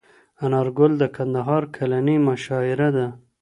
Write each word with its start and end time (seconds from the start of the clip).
انارګل 0.43 0.91
د 0.99 1.03
کندهار 1.15 1.63
کلنۍ 1.75 2.17
مشاعره 2.27 2.89
ده. 2.95 3.07